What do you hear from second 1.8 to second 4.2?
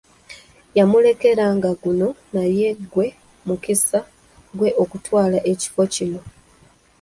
guno naye gwe mukisa